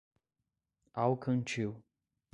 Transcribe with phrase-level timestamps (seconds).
[0.97, 1.83] Alcantil